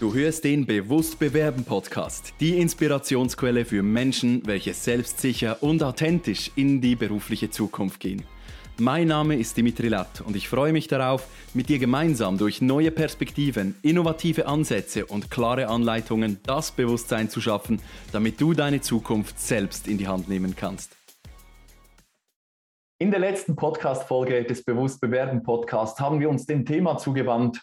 [0.00, 6.80] Du hörst den Bewusst Bewerben Podcast, die Inspirationsquelle für Menschen, welche selbstsicher und authentisch in
[6.80, 8.24] die berufliche Zukunft gehen.
[8.78, 12.90] Mein Name ist Dimitri Latt und ich freue mich darauf, mit dir gemeinsam durch neue
[12.90, 19.86] Perspektiven, innovative Ansätze und klare Anleitungen das Bewusstsein zu schaffen, damit du deine Zukunft selbst
[19.86, 20.96] in die Hand nehmen kannst.
[22.98, 27.60] In der letzten Podcast-Folge des Bewusst Bewerben Podcasts haben wir uns dem Thema zugewandt,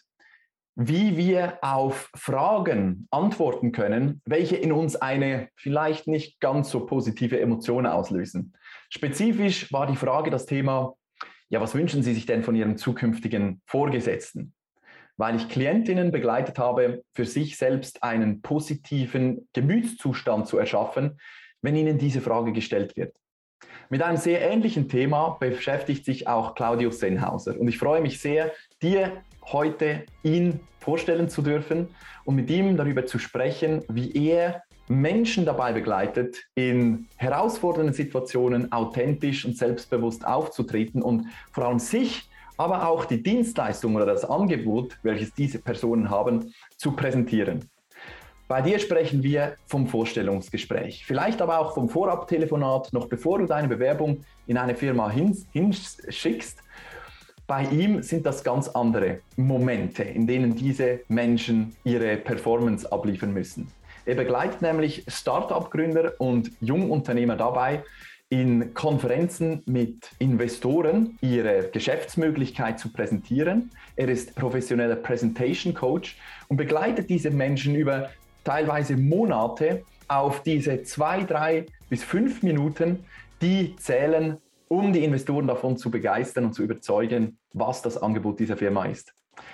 [0.79, 7.39] wie wir auf Fragen antworten können, welche in uns eine vielleicht nicht ganz so positive
[7.39, 8.53] Emotion auslösen.
[8.91, 10.93] Spezifisch war die Frage das Thema,
[11.49, 14.53] ja, was wünschen Sie sich denn von Ihrem zukünftigen Vorgesetzten?
[15.17, 21.19] Weil ich Klientinnen begleitet habe, für sich selbst einen positiven Gemütszustand zu erschaffen,
[21.63, 23.15] wenn ihnen diese Frage gestellt wird.
[23.89, 27.59] Mit einem sehr ähnlichen Thema beschäftigt sich auch Claudius Sennhauser.
[27.59, 28.51] Und ich freue mich sehr,
[28.83, 31.89] dir heute ihn vorstellen zu dürfen
[32.25, 39.43] und mit ihm darüber zu sprechen, wie er Menschen dabei begleitet, in herausfordernden Situationen authentisch
[39.45, 45.33] und selbstbewusst aufzutreten und vor allem sich, aber auch die Dienstleistung oder das Angebot, welches
[45.33, 47.69] diese Personen haben, zu präsentieren.
[48.47, 53.67] Bei dir sprechen wir vom Vorstellungsgespräch, vielleicht aber auch vom Vorabtelefonat, noch bevor du deine
[53.67, 56.63] Bewerbung in eine Firma hinschickst
[57.47, 63.67] bei ihm sind das ganz andere Momente, in denen diese Menschen ihre Performance abliefern müssen.
[64.05, 67.83] Er begleitet nämlich Start-up-Gründer und Jungunternehmer dabei,
[68.29, 73.71] in Konferenzen mit Investoren ihre Geschäftsmöglichkeit zu präsentieren.
[73.95, 76.17] Er ist professioneller Presentation Coach
[76.49, 78.09] und begleitet diese Menschen über
[78.43, 83.05] teilweise Monate auf diese zwei, drei bis fünf Minuten,
[83.41, 84.37] die zählen
[84.67, 89.13] um die Investoren davon zu begeistern und zu überzeugen, was das Angebot dieser Firma ist.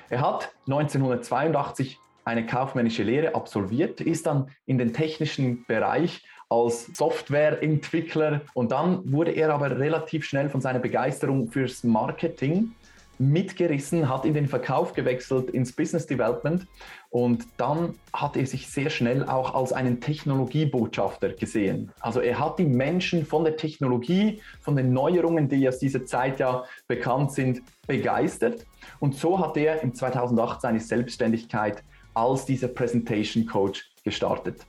[0.09, 8.41] Er hat 1982 eine kaufmännische Lehre absolviert, ist dann in den technischen Bereich als Softwareentwickler
[8.53, 12.73] und dann wurde er aber relativ schnell von seiner Begeisterung fürs Marketing
[13.19, 16.67] mitgerissen, hat in den Verkauf gewechselt, ins Business Development
[17.09, 21.91] und dann hat er sich sehr schnell auch als einen Technologiebotschafter gesehen.
[21.99, 26.39] Also er hat die Menschen von der Technologie, von den Neuerungen, die aus dieser Zeit
[26.39, 28.65] ja bekannt sind, begeistert
[28.99, 34.65] und so hat er im 2008 seine Selbstständigkeit als dieser Presentation Coach gestartet.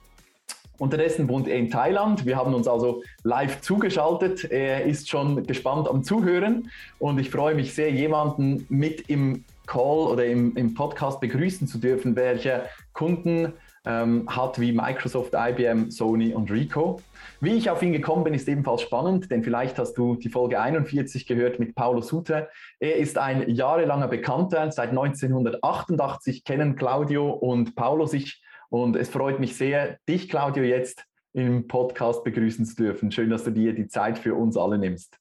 [0.78, 2.26] Unterdessen wohnt er in Thailand.
[2.26, 4.44] Wir haben uns also live zugeschaltet.
[4.50, 10.06] Er ist schon gespannt am Zuhören und ich freue mich sehr, jemanden mit im Call
[10.08, 13.52] oder im, im Podcast begrüßen zu dürfen, welcher Kunden
[13.86, 17.00] ähm, hat wie Microsoft, IBM, Sony und Rico.
[17.40, 20.60] Wie ich auf ihn gekommen bin, ist ebenfalls spannend, denn vielleicht hast du die Folge
[20.60, 22.48] 41 gehört mit Paulo Suter.
[22.80, 24.72] Er ist ein jahrelanger Bekannter.
[24.72, 28.42] Seit 1988 kennen Claudio und Paulo sich
[28.74, 33.12] und es freut mich sehr, dich, Claudio, jetzt im Podcast begrüßen zu dürfen.
[33.12, 35.16] Schön, dass du dir die Zeit für uns alle nimmst.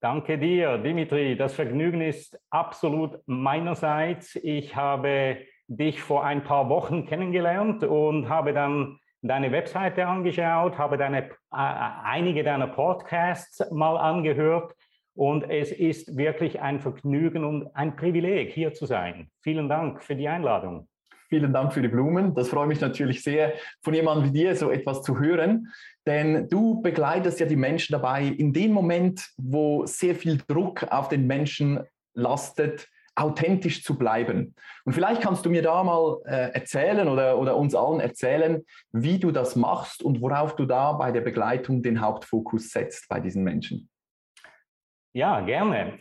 [0.00, 1.36] Danke dir, Dimitri.
[1.36, 4.36] Das Vergnügen ist absolut meinerseits.
[4.36, 5.36] Ich habe
[5.66, 11.28] dich vor ein paar Wochen kennengelernt und habe dann deine Webseite angeschaut, habe deine, äh,
[11.50, 14.74] einige deiner Podcasts mal angehört
[15.14, 19.30] und es ist wirklich ein Vergnügen und ein Privileg, hier zu sein.
[19.42, 20.87] Vielen Dank für die Einladung.
[21.28, 22.34] Vielen Dank für die Blumen.
[22.34, 23.52] Das freut mich natürlich sehr,
[23.82, 25.68] von jemandem wie dir so etwas zu hören.
[26.06, 31.08] Denn du begleitest ja die Menschen dabei, in dem Moment, wo sehr viel Druck auf
[31.08, 31.80] den Menschen
[32.14, 34.54] lastet, authentisch zu bleiben.
[34.84, 39.18] Und vielleicht kannst du mir da mal äh, erzählen oder, oder uns allen erzählen, wie
[39.18, 43.42] du das machst und worauf du da bei der Begleitung den Hauptfokus setzt bei diesen
[43.44, 43.90] Menschen.
[45.12, 45.98] Ja, gerne.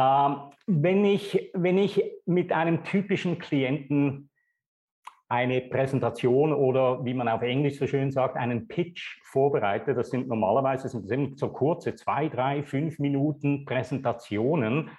[0.00, 4.30] Ähm, wenn, ich, wenn ich mit einem typischen Klienten
[5.28, 10.26] eine Präsentation oder wie man auf Englisch so schön sagt, einen Pitch vorbereite, das sind
[10.26, 14.90] normalerweise das so kurze zwei, drei, fünf Minuten Präsentationen,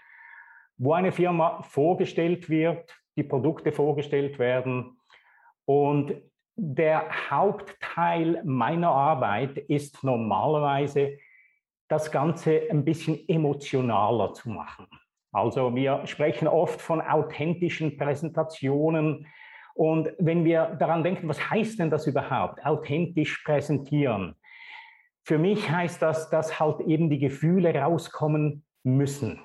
[0.78, 4.97] wo eine Firma vorgestellt wird, die Produkte vorgestellt werden
[5.66, 6.14] und
[6.56, 11.18] der Hauptteil meiner Arbeit ist normalerweise
[11.91, 14.88] das Ganze ein bisschen emotionaler zu machen.
[15.34, 19.28] Also wir sprechen oft von authentischen Präsentationen.
[19.73, 24.35] Und wenn wir daran denken, was heißt denn das überhaupt, authentisch präsentieren?
[25.23, 29.41] Für mich heißt das, dass halt eben die Gefühle rauskommen müssen.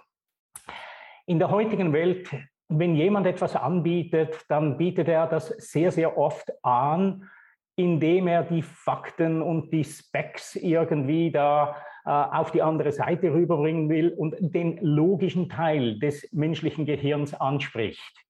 [1.26, 2.31] In der heutigen Welt,
[2.69, 7.28] wenn jemand etwas anbietet, dann bietet er das sehr, sehr oft an,
[7.76, 11.76] indem er die Fakten und die Specs irgendwie da
[12.06, 18.26] auf die andere Seite rüberbringen will und den logischen Teil des menschlichen Gehirns anspricht.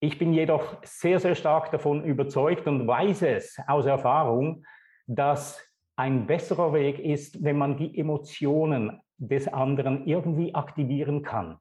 [0.00, 4.64] Ich bin jedoch sehr, sehr stark davon überzeugt und weiß es aus Erfahrung,
[5.06, 5.60] dass
[5.96, 11.58] ein besserer Weg ist, wenn man die Emotionen des anderen irgendwie aktivieren kann.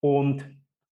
[0.00, 0.44] Und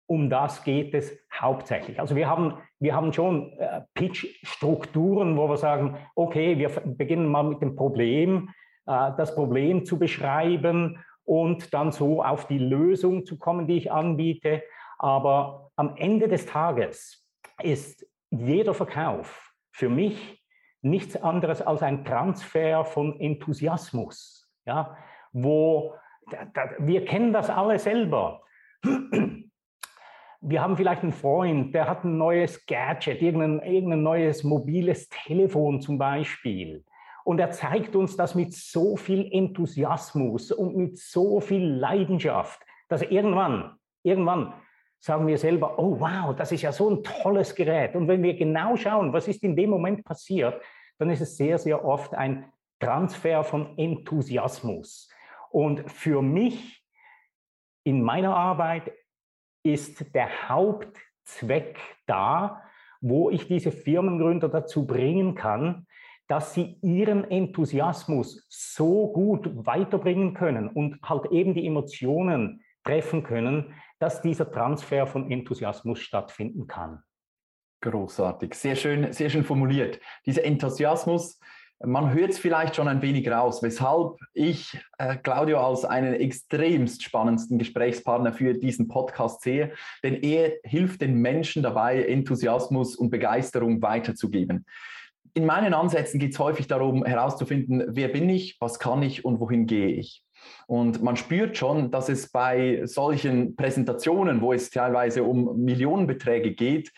[0.07, 2.01] um das geht es hauptsächlich.
[2.01, 7.45] Also wir haben, wir haben schon äh, Pitch-Strukturen, wo wir sagen, okay, wir beginnen mal
[7.45, 8.53] mit dem Problem, äh,
[8.89, 14.63] das Problem zu beschreiben und dann so auf die Lösung zu kommen, die ich anbiete.
[14.99, 17.27] Aber am Ende des Tages
[17.63, 20.43] ist jeder Verkauf für mich
[20.81, 24.49] nichts anderes als ein Transfer von Enthusiasmus.
[24.65, 24.97] Ja,
[25.33, 25.95] wo
[26.79, 28.43] wir kennen das alle selber
[30.41, 35.81] wir haben vielleicht einen Freund, der hat ein neues Gadget, irgendein, irgendein neues mobiles Telefon
[35.81, 36.85] zum Beispiel.
[37.29, 42.59] Und er zeigt uns das mit so viel Enthusiasmus und mit so viel Leidenschaft,
[42.89, 44.55] dass irgendwann, irgendwann
[44.99, 47.95] sagen wir selber, oh wow, das ist ja so ein tolles Gerät.
[47.97, 50.63] Und wenn wir genau schauen, was ist in dem Moment passiert,
[50.97, 55.11] dann ist es sehr, sehr oft ein Transfer von Enthusiasmus.
[55.51, 56.83] Und für mich
[57.85, 58.91] in meiner Arbeit
[59.63, 62.63] ist der Hauptzweck da,
[63.03, 65.87] wo ich diese Firmengründer dazu bringen kann,
[66.29, 73.75] dass sie ihren Enthusiasmus so gut weiterbringen können und halt eben die Emotionen treffen können,
[73.99, 77.03] dass dieser Transfer von Enthusiasmus stattfinden kann.
[77.81, 80.01] Großartig, sehr schön, sehr schön formuliert.
[80.27, 81.39] Dieser Enthusiasmus,
[81.81, 87.05] man hört es vielleicht schon ein wenig raus, weshalb ich äh, Claudio als einen extremst
[87.05, 89.73] spannendsten Gesprächspartner für diesen Podcast sehe,
[90.03, 94.67] denn er hilft den Menschen dabei, Enthusiasmus und Begeisterung weiterzugeben.
[95.39, 99.39] In meinen Ansätzen geht es häufig darum, herauszufinden, wer bin ich, was kann ich und
[99.39, 100.25] wohin gehe ich.
[100.67, 106.91] Und man spürt schon, dass es bei solchen Präsentationen, wo es teilweise um Millionenbeträge geht,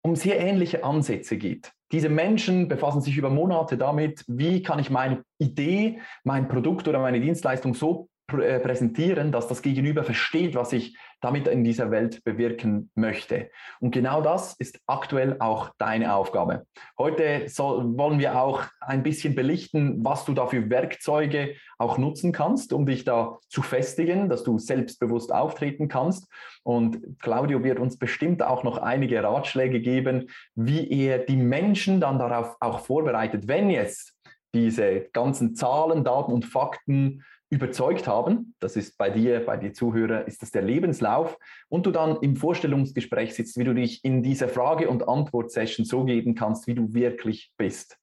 [0.00, 1.72] um sehr ähnliche Ansätze geht.
[1.90, 7.00] Diese Menschen befassen sich über Monate damit, wie kann ich meine Idee, mein Produkt oder
[7.00, 12.90] meine Dienstleistung so präsentieren, dass das Gegenüber versteht, was ich damit in dieser Welt bewirken
[12.94, 13.50] möchte.
[13.80, 16.66] Und genau das ist aktuell auch deine Aufgabe.
[16.98, 22.32] Heute soll, wollen wir auch ein bisschen belichten, was du da für Werkzeuge auch nutzen
[22.32, 26.28] kannst, um dich da zu festigen, dass du selbstbewusst auftreten kannst.
[26.62, 32.18] Und Claudio wird uns bestimmt auch noch einige Ratschläge geben, wie er die Menschen dann
[32.18, 34.14] darauf auch vorbereitet, wenn jetzt
[34.54, 40.26] diese ganzen Zahlen, Daten und Fakten überzeugt haben, das ist bei dir, bei dir Zuhörer,
[40.26, 41.36] ist das der Lebenslauf
[41.68, 46.04] und du dann im Vorstellungsgespräch sitzt, wie du dich in dieser Frage- und Antwort-Session so
[46.04, 47.98] geben kannst, wie du wirklich bist.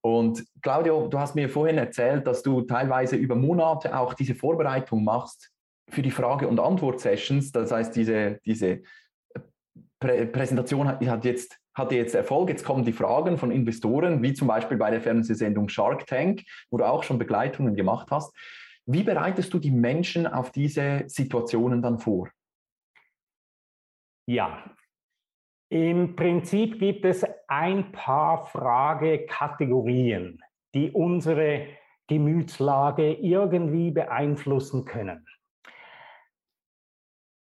[0.00, 5.04] Und Claudio, du hast mir vorhin erzählt, dass du teilweise über Monate auch diese Vorbereitung
[5.04, 5.50] machst
[5.88, 7.52] für die Frage- und Antwort-Sessions.
[7.52, 8.82] Das heißt, diese, diese
[10.00, 12.48] Prä Präsentation hat, hat jetzt hatte jetzt Erfolg.
[12.48, 16.78] Jetzt kommen die Fragen von Investoren, wie zum Beispiel bei der Fernsehsendung Shark Tank, wo
[16.78, 18.34] du auch schon Begleitungen gemacht hast.
[18.86, 22.28] Wie bereitest du die Menschen auf diese Situationen dann vor?
[24.26, 24.64] Ja,
[25.72, 30.38] im Prinzip gibt es ein paar Fragekategorien,
[30.74, 31.66] die unsere
[32.08, 35.26] Gemütslage irgendwie beeinflussen können.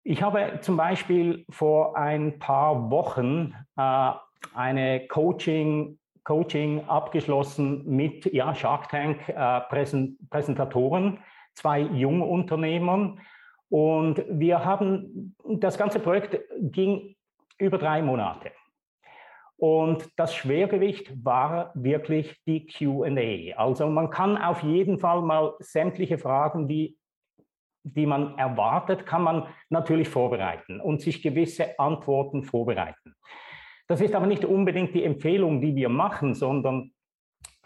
[0.07, 4.12] Ich habe zum Beispiel vor ein paar Wochen äh,
[4.54, 9.62] eine Coaching, Coaching abgeschlossen mit ja, Shark Tank äh,
[10.30, 11.18] Präsentatoren,
[11.56, 13.19] zwei Jungunternehmern.
[13.69, 17.16] Und wir haben, das ganze Projekt ging
[17.57, 18.52] über drei Monate.
[19.57, 23.57] Und das Schwergewicht war wirklich die QA.
[23.57, 26.95] Also man kann auf jeden Fall mal sämtliche Fragen, die
[27.85, 33.15] die man erwartet, kann man natürlich vorbereiten und sich gewisse Antworten vorbereiten.
[33.87, 36.92] Das ist aber nicht unbedingt die Empfehlung, die wir machen, sondern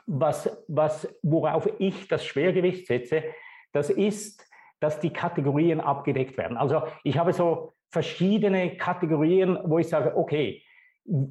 [0.05, 3.23] was, was, worauf ich das Schwergewicht setze,
[3.71, 4.45] das ist,
[4.81, 6.57] dass die Kategorien abgedeckt werden.
[6.57, 10.63] Also ich habe so verschiedene Kategorien, wo ich sage, okay,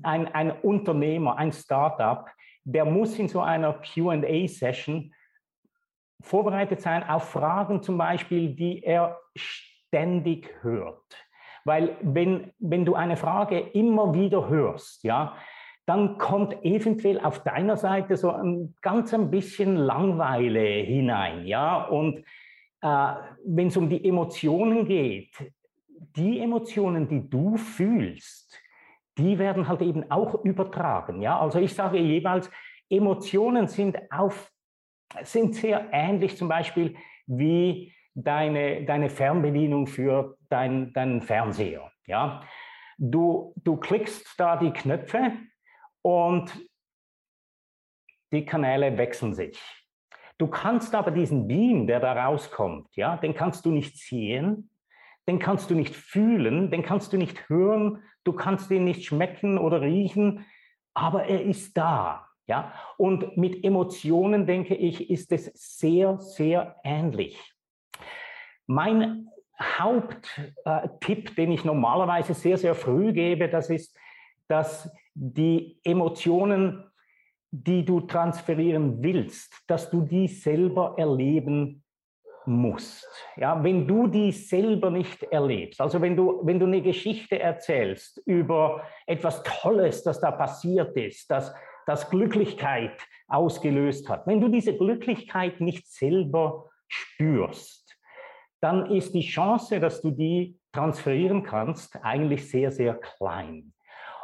[0.03, 2.27] ein, ein Unternehmer, ein Startup,
[2.65, 5.13] der muss in so einer QA-Session
[6.21, 11.17] vorbereitet sein auf Fragen zum Beispiel, die er ständig hört.
[11.65, 15.37] Weil wenn, wenn du eine Frage immer wieder hörst, ja,
[15.87, 21.85] dann kommt eventuell auf deiner Seite so ein ganz ein bisschen Langweile hinein, ja.
[21.85, 22.19] Und
[22.83, 23.15] äh,
[23.47, 25.35] wenn es um die Emotionen geht,
[26.17, 28.59] die Emotionen, die du fühlst,
[29.17, 31.41] die werden halt eben auch übertragen, ja.
[31.41, 32.51] Also ich sage jeweils,
[32.91, 34.51] Emotionen sind auf
[35.23, 36.97] sind sehr ähnlich zum Beispiel
[37.27, 41.91] wie deine, deine Fernbedienung für dein, deinen Fernseher.
[42.07, 42.43] Ja?
[42.99, 45.33] Du, du klickst da die Knöpfe
[46.03, 46.53] und
[48.33, 49.59] die Kanäle wechseln sich.
[50.37, 54.71] Du kannst aber diesen Beam, der da rauskommt, ja, den kannst du nicht sehen,
[55.27, 59.59] den kannst du nicht fühlen, den kannst du nicht hören, du kannst ihn nicht schmecken
[59.59, 60.47] oder riechen,
[60.95, 62.28] aber er ist da.
[62.49, 62.73] Ja?
[62.97, 67.39] Und mit Emotionen, denke ich, ist es sehr, sehr ähnlich.
[68.67, 69.29] Mein
[69.61, 73.97] Haupttipp, den ich normalerweise sehr, sehr früh gebe, das ist,
[74.49, 76.89] dass die Emotionen
[77.51, 81.83] die du transferieren willst, dass du die selber erleben
[82.45, 83.07] musst.
[83.37, 88.23] Ja, wenn du die selber nicht erlebst, also wenn du, wenn du eine Geschichte erzählst
[88.27, 91.55] über etwas Tolles, das da passiert ist, das,
[91.89, 97.99] das Glücklichkeit ausgelöst hat, wenn du diese Glücklichkeit nicht selber spürst,
[98.61, 103.73] dann ist die Chance, dass du die transferieren kannst, eigentlich sehr, sehr klein.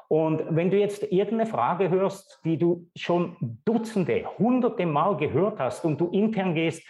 [0.08, 5.84] Und wenn du jetzt irgendeine Frage hörst, die du schon Dutzende, Hunderte Mal gehört hast
[5.84, 6.86] und du intern gehst,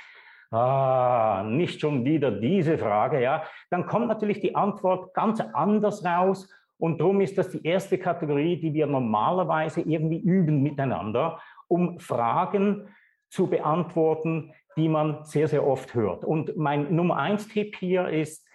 [0.51, 6.49] ah, nicht schon wieder diese Frage, ja, dann kommt natürlich die Antwort ganz anders raus.
[6.85, 12.95] Und darum ist das die erste Kategorie, die wir normalerweise irgendwie üben miteinander, um Fragen
[13.31, 16.27] zu beantworten, die man sehr, sehr oft hört.
[16.27, 18.47] Und mein Nummer eins Tipp hier ist,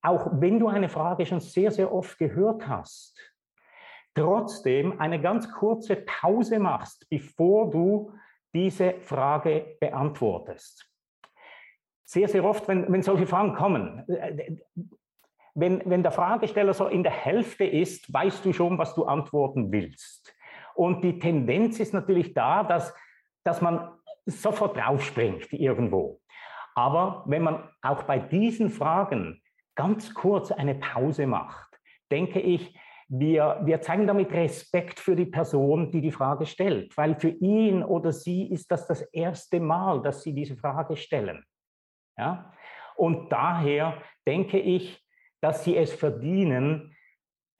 [0.00, 3.18] auch wenn du eine Frage schon sehr, sehr oft gehört hast,
[4.14, 8.12] trotzdem eine ganz kurze Pause machst, bevor du
[8.54, 10.88] diese Frage beantwortest.
[12.04, 14.54] Sehr, sehr oft, wenn, wenn solche Fragen kommen, äh,
[15.54, 19.70] wenn, wenn der Fragesteller so in der Hälfte ist, weißt du schon, was du antworten
[19.70, 20.34] willst.
[20.74, 22.94] Und die Tendenz ist natürlich da, dass,
[23.44, 23.90] dass man
[24.24, 26.20] sofort draufspringt irgendwo.
[26.74, 29.42] Aber wenn man auch bei diesen Fragen
[29.74, 31.78] ganz kurz eine Pause macht,
[32.10, 32.74] denke ich,
[33.08, 37.82] wir, wir zeigen damit Respekt für die Person, die die Frage stellt, weil für ihn
[37.82, 41.44] oder sie ist das das erste Mal, dass sie diese Frage stellen.
[42.16, 42.54] Ja?
[42.96, 45.02] Und daher denke ich,
[45.42, 46.96] dass sie es verdienen,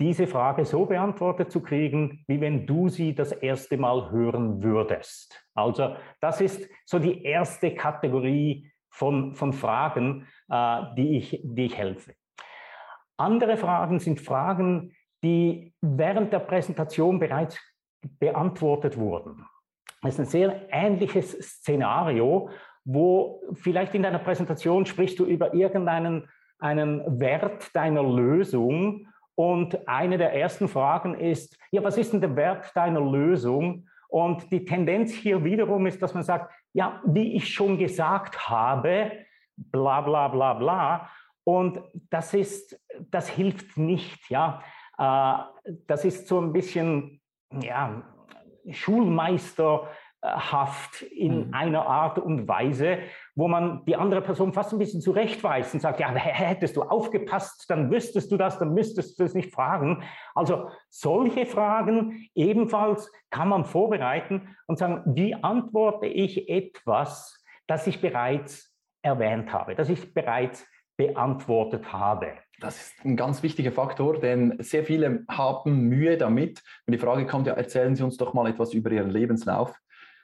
[0.01, 5.47] diese Frage so beantwortet zu kriegen, wie wenn du sie das erste Mal hören würdest.
[5.55, 11.77] Also das ist so die erste Kategorie von, von Fragen, äh, die, ich, die ich
[11.77, 12.15] helfe.
[13.17, 17.59] Andere Fragen sind Fragen, die während der Präsentation bereits
[18.19, 19.47] beantwortet wurden.
[20.03, 22.51] Das ist ein sehr ähnliches Szenario,
[22.85, 26.29] wo vielleicht in deiner Präsentation sprichst du über irgendeinen
[26.63, 32.37] einen Wert deiner Lösung und eine der ersten Fragen ist, ja, was ist denn der
[32.37, 33.89] Wert deiner Lösung?
[34.09, 39.13] Und die Tendenz hier wiederum ist, dass man sagt, ja, wie ich schon gesagt habe,
[39.57, 41.11] bla bla bla bla.
[41.45, 44.63] Und das ist, das hilft nicht, ja.
[44.99, 47.23] Äh, das ist so ein bisschen
[47.61, 48.03] ja,
[50.23, 51.55] schulmeisterhaft in mhm.
[51.55, 52.99] einer Art und Weise,
[53.35, 57.69] wo man die andere Person fast ein bisschen zurechtweist und sagt, ja, hättest du aufgepasst,
[57.69, 60.03] dann wüsstest du das, dann müsstest du es nicht fragen.
[60.35, 68.01] Also solche Fragen ebenfalls kann man vorbereiten und sagen, wie antworte ich etwas, das ich
[68.01, 72.29] bereits erwähnt habe, das ich bereits beantwortet habe.
[72.61, 76.63] Das ist ein ganz wichtiger Faktor, denn sehr viele haben Mühe damit.
[76.87, 79.75] Und die Frage kommt ja, erzählen Sie uns doch mal etwas über Ihren Lebenslauf.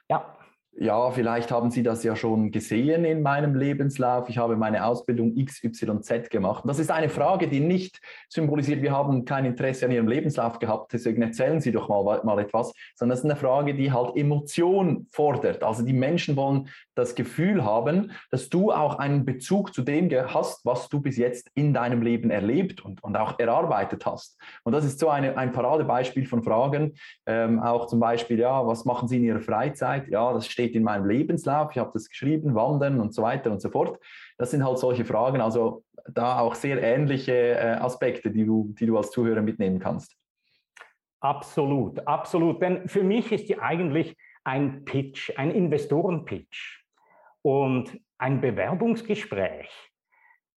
[0.09, 0.38] Ja
[0.81, 4.29] ja, vielleicht haben Sie das ja schon gesehen in meinem Lebenslauf.
[4.29, 6.63] Ich habe meine Ausbildung XYZ gemacht.
[6.63, 10.57] Und das ist eine Frage, die nicht symbolisiert, wir haben kein Interesse an Ihrem Lebenslauf
[10.57, 14.15] gehabt, deswegen erzählen Sie doch mal, mal etwas, sondern das ist eine Frage, die halt
[14.15, 15.63] Emotion fordert.
[15.63, 20.65] Also die Menschen wollen das Gefühl haben, dass du auch einen Bezug zu dem hast,
[20.65, 24.39] was du bis jetzt in deinem Leben erlebt und, und auch erarbeitet hast.
[24.63, 26.93] Und das ist so eine, ein Paradebeispiel von Fragen.
[27.25, 30.07] Ähm, auch zum Beispiel, ja, was machen Sie in Ihrer Freizeit?
[30.07, 33.61] Ja, das steht in meinem Lebenslauf, ich habe das geschrieben, wandern und so weiter und
[33.61, 33.99] so fort.
[34.37, 38.85] Das sind halt solche Fragen, also da auch sehr ähnliche äh, Aspekte, die du, die
[38.85, 40.15] du als Zuhörer mitnehmen kannst.
[41.21, 42.61] Absolut, absolut.
[42.61, 46.85] Denn für mich ist die eigentlich ein Pitch, ein Investorenpitch
[47.41, 49.69] und ein Bewerbungsgespräch.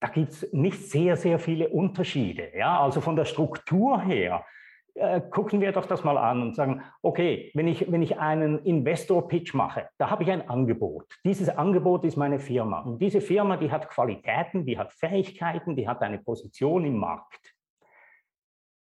[0.01, 2.51] Da gibt es nicht sehr, sehr viele Unterschiede.
[2.57, 2.81] Ja?
[2.81, 4.45] Also von der Struktur her
[4.95, 8.59] äh, gucken wir doch das mal an und sagen, okay, wenn ich, wenn ich einen
[8.59, 11.07] Investor-Pitch mache, da habe ich ein Angebot.
[11.25, 12.81] Dieses Angebot ist meine Firma.
[12.81, 17.55] Und diese Firma, die hat Qualitäten, die hat Fähigkeiten, die hat eine Position im Markt.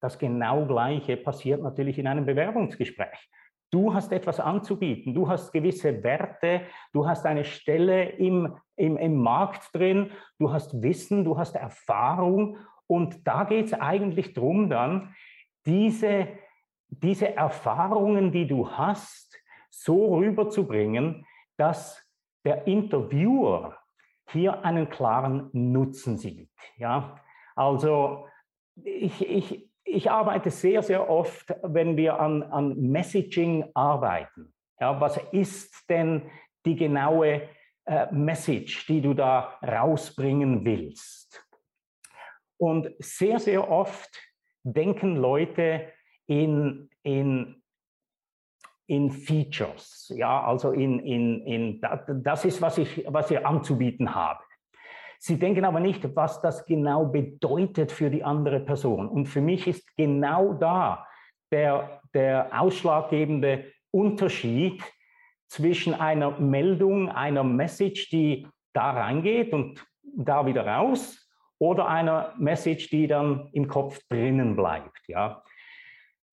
[0.02, 3.30] Das genau Gleiche passiert natürlich in einem Bewerbungsgespräch.
[3.72, 9.16] Du hast etwas anzubieten, du hast gewisse Werte, du hast eine Stelle im, im, im
[9.16, 15.16] Markt drin, du hast Wissen, du hast Erfahrung und da geht es eigentlich darum dann,
[15.66, 16.28] diese,
[16.90, 19.38] diese Erfahrungen, die du hast,
[19.70, 21.26] so rüberzubringen,
[21.58, 22.04] dass
[22.44, 23.78] der Interviewer
[24.30, 26.52] hier einen klaren Nutzen sieht.
[26.78, 27.20] Ja?
[27.56, 28.28] Also
[28.76, 34.54] ich, ich, ich arbeite sehr, sehr oft, wenn wir an, an Messaging arbeiten.
[34.80, 36.30] Ja, was ist denn
[36.66, 37.48] die genaue
[37.86, 41.46] äh, Message, die du da rausbringen willst?
[42.58, 44.10] Und sehr, sehr oft
[44.64, 45.92] denken Leute
[46.28, 47.62] in, in,
[48.88, 51.82] in Features, ja, also in, in, in
[52.24, 54.44] das ist, was ich, was ich anzubieten habe.
[55.20, 59.08] Sie denken aber nicht, was das genau bedeutet für die andere Person.
[59.08, 61.06] Und für mich ist genau da
[61.52, 64.82] der, der ausschlaggebende Unterschied
[65.48, 71.31] zwischen einer Meldung, einer Message, die da reingeht und da wieder raus,
[71.62, 75.08] oder einer Message, die dann im Kopf drinnen bleibt.
[75.08, 75.44] Ja.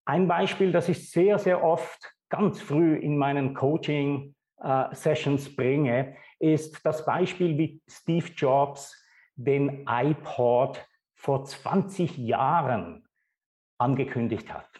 [0.07, 6.81] Ein Beispiel, das ich sehr, sehr oft ganz früh in meinen Coaching-Sessions äh, bringe, ist
[6.87, 9.05] das Beispiel, wie Steve Jobs
[9.35, 10.83] den iPod
[11.15, 13.07] vor 20 Jahren
[13.77, 14.71] angekündigt hat.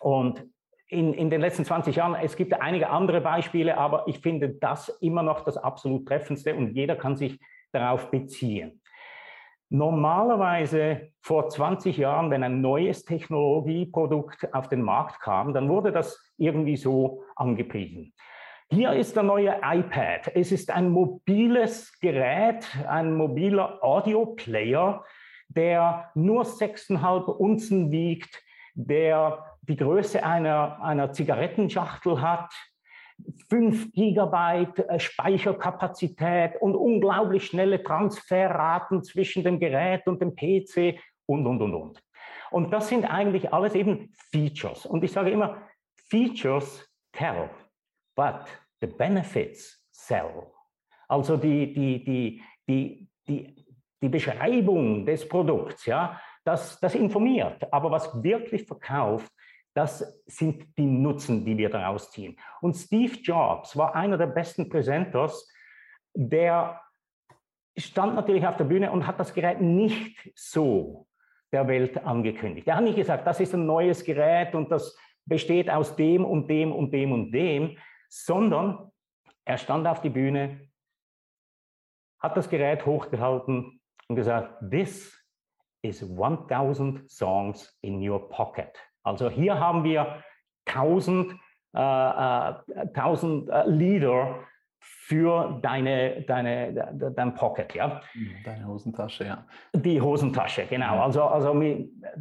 [0.00, 0.44] Und
[0.88, 4.88] in, in den letzten 20 Jahren, es gibt einige andere Beispiele, aber ich finde das
[5.00, 7.38] immer noch das absolut treffendste und jeder kann sich
[7.70, 8.81] darauf beziehen.
[9.74, 16.22] Normalerweise vor 20 Jahren, wenn ein neues Technologieprodukt auf den Markt kam, dann wurde das
[16.36, 18.12] irgendwie so angepriesen.
[18.68, 20.30] Hier ist der neue iPad.
[20.34, 25.02] Es ist ein mobiles Gerät, ein mobiler Audio-Player,
[25.48, 28.42] der nur 6,5 Unzen wiegt,
[28.74, 32.52] der die Größe einer, einer Zigarettenschachtel hat,
[33.48, 41.46] 5 Gigabyte äh, Speicherkapazität und unglaublich schnelle Transferraten zwischen dem Gerät und dem PC und,
[41.46, 42.02] und, und, und.
[42.50, 44.86] Und das sind eigentlich alles eben Features.
[44.86, 45.62] Und ich sage immer,
[46.08, 47.48] Features tell,
[48.14, 48.44] but
[48.80, 50.50] the benefits sell.
[51.08, 53.66] Also die, die, die, die, die,
[54.02, 57.72] die Beschreibung des Produkts, ja, das, das informiert.
[57.72, 59.32] Aber was wirklich verkauft,
[59.74, 62.38] das sind die Nutzen, die wir daraus ziehen.
[62.60, 65.50] Und Steve Jobs war einer der besten Presenters,
[66.14, 66.80] der
[67.76, 71.06] stand natürlich auf der Bühne und hat das Gerät nicht so
[71.52, 72.68] der Welt angekündigt.
[72.68, 76.48] Er hat nicht gesagt, das ist ein neues Gerät und das besteht aus dem und
[76.48, 78.90] dem und dem und dem, sondern
[79.44, 80.68] er stand auf die Bühne,
[82.20, 85.18] hat das Gerät hochgehalten und gesagt, this
[85.82, 88.78] is 1000 songs in your pocket.
[89.02, 90.22] Also hier haben wir
[90.66, 91.32] 1000,
[91.74, 92.54] äh, äh,
[92.94, 94.38] 1000 äh, Lieder
[94.78, 98.00] für deine, deine, dein Pocket, ja.
[98.14, 99.46] Mhm, deine Hosentasche, ja.
[99.74, 101.00] Die Hosentasche, genau.
[101.00, 101.60] Also, also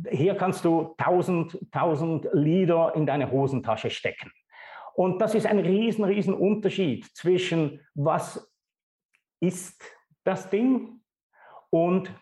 [0.10, 4.32] hier kannst du 1000, 1000 Lieder in deine Hosentasche stecken.
[4.94, 8.52] Und das ist ein riesen, riesen Unterschied zwischen was
[9.40, 9.84] ist
[10.24, 11.02] das Ding
[11.70, 12.14] und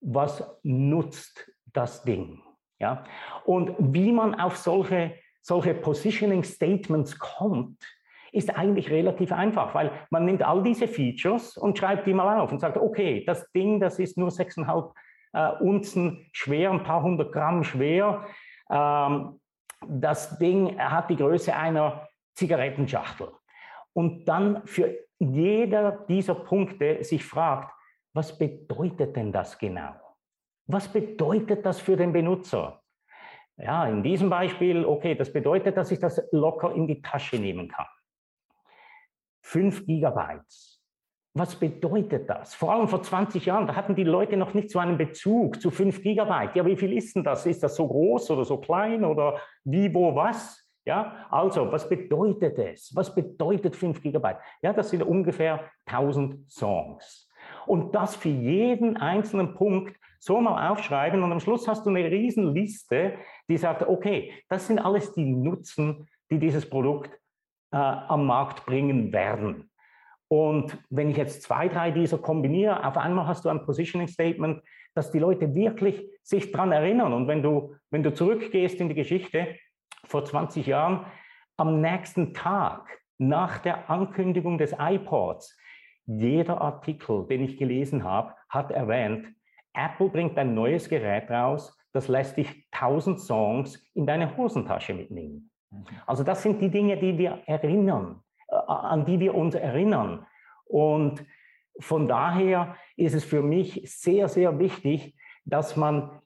[0.00, 2.43] was nutzt das Ding.
[2.84, 3.02] Ja?
[3.46, 7.82] Und wie man auf solche, solche Positioning Statements kommt,
[8.30, 12.52] ist eigentlich relativ einfach, weil man nimmt all diese Features und schreibt die mal auf
[12.52, 14.92] und sagt, okay, das Ding, das ist nur 6,5
[15.32, 18.26] äh, Unzen schwer, ein paar hundert Gramm schwer.
[18.70, 19.40] Ähm,
[19.86, 23.28] das Ding hat die Größe einer Zigarettenschachtel.
[23.94, 27.72] Und dann für jeder dieser Punkte sich fragt,
[28.12, 30.03] was bedeutet denn das genau?
[30.66, 32.80] Was bedeutet das für den Benutzer?
[33.56, 37.68] Ja, in diesem Beispiel, okay, das bedeutet, dass ich das locker in die Tasche nehmen
[37.68, 37.86] kann.
[39.42, 40.80] Fünf Gigabyte.
[41.34, 42.54] Was bedeutet das?
[42.54, 45.70] Vor allem vor 20 Jahren, da hatten die Leute noch nicht so einen Bezug zu
[45.70, 46.56] fünf Gigabyte.
[46.56, 47.44] Ja, wie viel ist denn das?
[47.44, 50.64] Ist das so groß oder so klein oder wie, wo, was?
[50.86, 52.94] Ja, also, was bedeutet es?
[52.94, 54.36] Was bedeutet 5 Gigabyte?
[54.60, 57.30] Ja, das sind ungefähr 1000 Songs.
[57.66, 62.10] Und das für jeden einzelnen Punkt so mal aufschreiben und am Schluss hast du eine
[62.10, 67.10] riesen Liste, die sagt, okay, das sind alles die Nutzen, die dieses Produkt
[67.72, 69.70] äh, am Markt bringen werden.
[70.28, 74.62] Und wenn ich jetzt zwei, drei dieser kombiniere, auf einmal hast du ein Positioning Statement,
[74.94, 77.12] dass die Leute wirklich sich daran erinnern.
[77.12, 79.56] Und wenn du, wenn du zurückgehst in die Geschichte,
[80.06, 81.04] vor 20 Jahren,
[81.56, 85.56] am nächsten Tag nach der Ankündigung des iPods,
[86.06, 89.28] jeder Artikel, den ich gelesen habe, hat erwähnt,
[89.74, 95.50] Apple bringt ein neues Gerät raus, das lässt dich 1000 Songs in deine Hosentasche mitnehmen.
[95.70, 95.84] Mhm.
[96.06, 100.26] Also das sind die Dinge, die wir erinnern, äh, an die wir uns erinnern.
[100.64, 101.24] Und
[101.78, 106.20] von daher ist es für mich sehr, sehr wichtig, dass man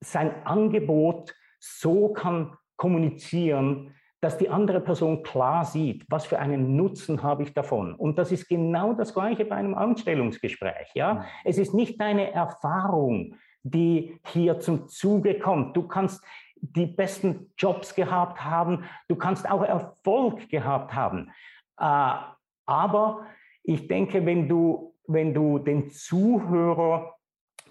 [0.00, 7.22] sein Angebot so kann kommunizieren, dass die andere Person klar sieht, was für einen Nutzen
[7.22, 7.94] habe ich davon.
[7.94, 10.90] Und das ist genau das Gleiche bei einem Anstellungsgespräch.
[10.94, 11.14] Ja?
[11.14, 11.20] Mhm.
[11.44, 15.76] Es ist nicht deine Erfahrung, die hier zum Zuge kommt.
[15.76, 16.22] Du kannst
[16.60, 21.30] die besten Jobs gehabt haben, du kannst auch Erfolg gehabt haben.
[21.78, 22.14] Äh,
[22.66, 23.26] aber
[23.62, 27.14] ich denke, wenn du, wenn du den Zuhörer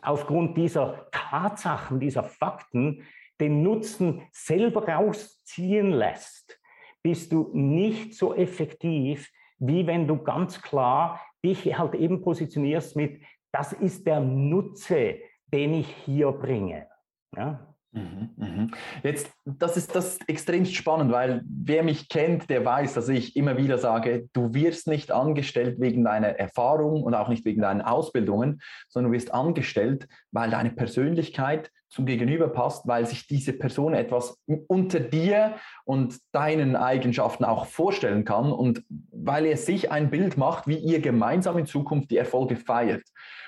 [0.01, 3.03] aufgrund dieser Tatsachen, dieser Fakten
[3.39, 6.60] den Nutzen selber rausziehen lässt,
[7.02, 13.21] bist du nicht so effektiv, wie wenn du ganz klar dich halt eben positionierst mit,
[13.52, 16.88] das ist der Nutze, den ich hier bringe.
[17.36, 17.69] Ja?
[17.91, 18.71] Mhm, mhm.
[19.02, 23.36] Jetzt, das ist das ist extremst spannend, weil wer mich kennt, der weiß, dass ich
[23.36, 27.82] immer wieder sage, du wirst nicht angestellt wegen deiner Erfahrung und auch nicht wegen deinen
[27.82, 33.93] Ausbildungen, sondern du wirst angestellt, weil deine Persönlichkeit zum Gegenüber passt, weil sich diese Person
[33.93, 40.38] etwas unter dir und deinen Eigenschaften auch vorstellen kann und weil er sich ein Bild
[40.38, 43.04] macht, wie ihr gemeinsam in Zukunft die Erfolge feiert.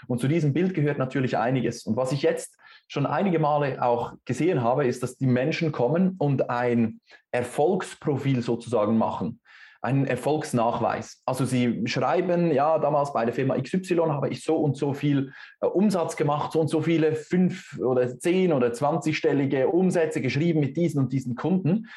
[0.08, 1.84] Und zu diesem Bild gehört natürlich einiges.
[1.84, 6.16] Und was ich jetzt schon einige Male auch gesehen habe, ist, dass die Menschen kommen
[6.18, 7.00] und ein
[7.32, 9.40] Erfolgsprofil sozusagen machen,
[9.82, 11.22] einen Erfolgsnachweis.
[11.26, 15.34] Also sie schreiben, ja, damals bei der Firma XY habe ich so und so viel
[15.60, 20.78] äh, Umsatz gemacht, so und so viele fünf oder zehn oder zwanzigstellige Umsätze geschrieben mit
[20.78, 21.90] diesen und diesen Kunden.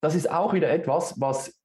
[0.00, 1.58] Das ist auch wieder etwas, was,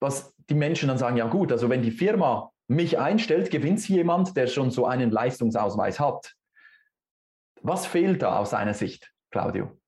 [0.00, 4.36] was die Menschen dann sagen, ja gut, also wenn die Firma mich einstellt, gewinnt jemand,
[4.36, 6.34] der schon so einen Leistungsausweis hat.
[7.62, 9.78] Was fehlt da aus seiner Sicht, Claudio?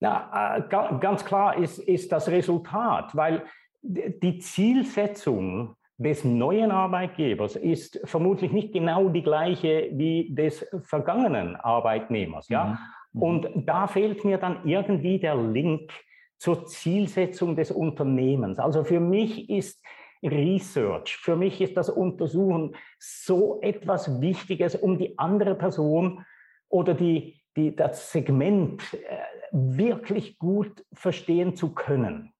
[0.00, 3.44] Na, äh, ganz klar ist, ist das Resultat, weil
[3.84, 12.48] die Zielsetzung des neuen Arbeitgebers ist vermutlich nicht genau die gleiche wie des vergangenen Arbeitnehmers.
[12.48, 12.78] Ja?
[13.12, 13.20] Mhm.
[13.20, 13.22] mhm.
[13.22, 15.92] Und da fehlt mir dann irgendwie der Link
[16.38, 18.58] zur Zielsetzung des Unternehmens.
[18.58, 19.80] Also für mich ist
[20.22, 26.24] Research, für mich ist das Untersuchen so etwas Wichtiges, um die andere Person
[26.68, 29.18] oder die, die, das Segment äh,
[29.52, 32.33] wirklich gut verstehen zu können.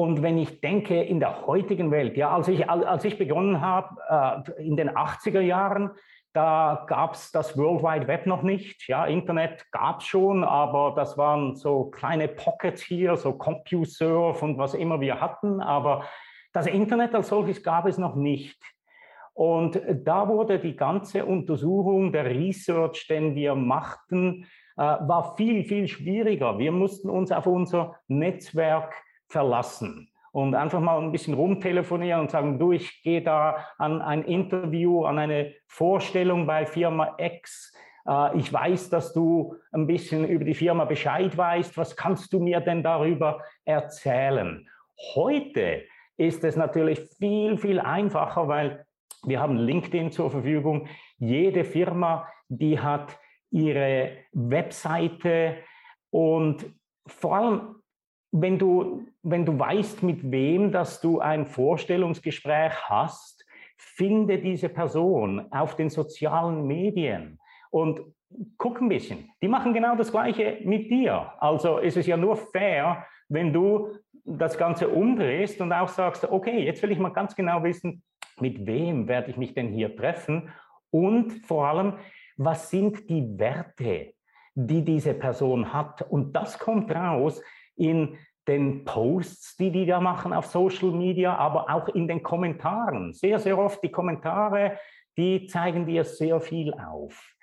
[0.00, 4.46] Und wenn ich denke, in der heutigen Welt, ja, als ich, als ich begonnen habe,
[4.48, 5.90] äh, in den 80er Jahren,
[6.32, 8.88] da gab es das World Wide Web noch nicht.
[8.88, 14.56] Ja, Internet gab es schon, aber das waren so kleine Pockets hier, so CompuServe und
[14.56, 15.60] was immer wir hatten.
[15.60, 16.06] Aber
[16.54, 18.58] das Internet als solches gab es noch nicht.
[19.34, 24.46] Und da wurde die ganze Untersuchung, der Research, den wir machten,
[24.78, 26.58] äh, war viel, viel schwieriger.
[26.58, 28.94] Wir mussten uns auf unser Netzwerk
[29.30, 34.24] verlassen und einfach mal ein bisschen rumtelefonieren und sagen, du, ich gehe da an ein
[34.24, 37.74] Interview, an eine Vorstellung bei Firma X.
[38.06, 41.76] Äh, ich weiß, dass du ein bisschen über die Firma Bescheid weißt.
[41.76, 44.68] Was kannst du mir denn darüber erzählen?
[45.14, 45.84] Heute
[46.16, 48.84] ist es natürlich viel, viel einfacher, weil
[49.24, 50.86] wir haben LinkedIn zur Verfügung.
[51.18, 53.18] Jede Firma, die hat
[53.50, 55.56] ihre Webseite
[56.10, 56.66] und
[57.06, 57.79] vor allem,
[58.32, 63.44] wenn du, wenn du weißt, mit wem, dass du ein Vorstellungsgespräch hast,
[63.76, 67.38] finde diese Person auf den sozialen Medien
[67.70, 68.00] und
[68.58, 69.30] guck ein bisschen.
[69.42, 71.32] Die machen genau das Gleiche mit dir.
[71.38, 76.64] Also ist es ja nur fair, wenn du das Ganze umdrehst und auch sagst, okay,
[76.64, 78.02] jetzt will ich mal ganz genau wissen,
[78.38, 80.50] mit wem werde ich mich denn hier treffen
[80.90, 81.94] und vor allem,
[82.36, 84.14] was sind die Werte,
[84.54, 86.02] die diese Person hat.
[86.02, 87.42] Und das kommt raus
[87.80, 93.12] in den Posts, die die da machen auf Social Media, aber auch in den Kommentaren.
[93.12, 94.78] Sehr, sehr oft die Kommentare,
[95.16, 97.34] die zeigen dir sehr viel auf.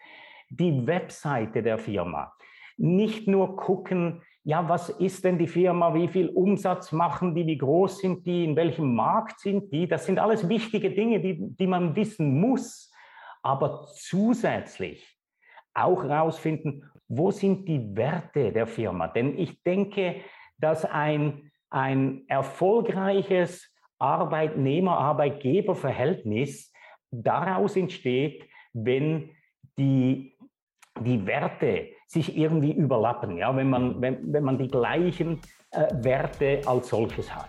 [0.50, 2.34] Die Webseite der Firma.
[2.78, 7.58] Nicht nur gucken, ja, was ist denn die Firma, wie viel Umsatz machen die, wie
[7.58, 9.88] groß sind die, in welchem Markt sind die.
[9.88, 12.91] Das sind alles wichtige Dinge, die, die man wissen muss.
[13.43, 15.17] Aber zusätzlich
[15.73, 19.08] auch herausfinden, wo sind die Werte der Firma.
[19.08, 20.17] Denn ich denke,
[20.58, 26.74] dass ein, ein erfolgreiches Arbeitnehmer-Arbeitgeber-Verhältnis
[27.12, 28.43] daraus entsteht,
[28.74, 29.30] wenn
[29.78, 30.36] die,
[31.00, 35.39] die Werte sich irgendwie überlappen, ja, wenn, man, wenn, wenn man die gleichen
[35.72, 37.48] äh, Werte als solches hat.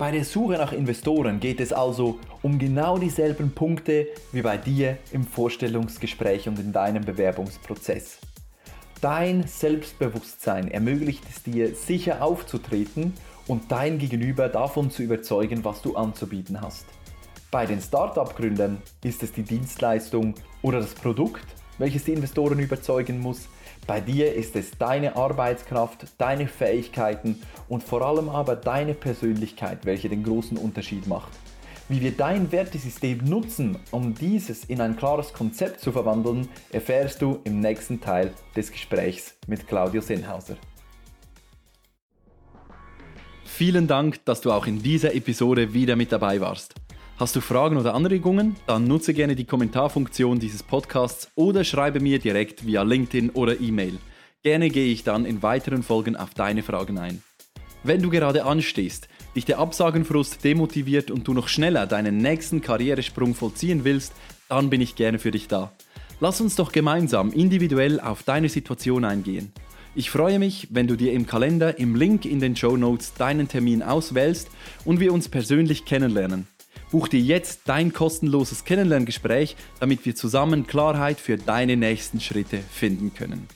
[0.00, 4.96] Bei der Suche nach Investoren geht es also um genau dieselben Punkte wie bei dir
[5.12, 8.16] im Vorstellungsgespräch und in deinem Bewerbungsprozess.
[9.02, 13.12] Dein Selbstbewusstsein ermöglicht es dir, sicher aufzutreten
[13.46, 16.86] und dein Gegenüber davon zu überzeugen, was du anzubieten hast.
[17.50, 21.44] Bei den Startup-Gründern ist es die Dienstleistung oder das Produkt,
[21.76, 23.50] welches die Investoren überzeugen muss.
[23.86, 30.08] Bei dir ist es deine Arbeitskraft, deine Fähigkeiten und vor allem aber deine Persönlichkeit, welche
[30.08, 31.32] den großen Unterschied macht.
[31.88, 37.40] Wie wir dein Wertesystem nutzen, um dieses in ein klares Konzept zu verwandeln, erfährst du
[37.42, 40.56] im nächsten Teil des Gesprächs mit Claudio Senhauser.
[43.44, 46.74] Vielen Dank, dass du auch in dieser Episode wieder mit dabei warst.
[47.20, 48.56] Hast du Fragen oder Anregungen?
[48.66, 53.98] Dann nutze gerne die Kommentarfunktion dieses Podcasts oder schreibe mir direkt via LinkedIn oder E-Mail.
[54.42, 57.22] Gerne gehe ich dann in weiteren Folgen auf deine Fragen ein.
[57.82, 63.34] Wenn du gerade anstehst, dich der Absagenfrust demotiviert und du noch schneller deinen nächsten Karrieresprung
[63.34, 64.14] vollziehen willst,
[64.48, 65.72] dann bin ich gerne für dich da.
[66.20, 69.52] Lass uns doch gemeinsam individuell auf deine Situation eingehen.
[69.94, 73.46] Ich freue mich, wenn du dir im Kalender im Link in den Show Notes deinen
[73.46, 74.48] Termin auswählst
[74.86, 76.46] und wir uns persönlich kennenlernen.
[76.90, 83.14] Buch dir jetzt dein kostenloses Kennenlerngespräch, damit wir zusammen Klarheit für deine nächsten Schritte finden
[83.14, 83.46] können.